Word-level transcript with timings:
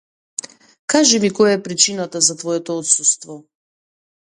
Кажи 0.93 1.19
ми 1.25 1.31
која 1.41 1.51
е 1.57 1.61
причината 1.67 2.23
за 2.29 2.39
твоето 2.41 2.81
отсуство. 2.85 3.39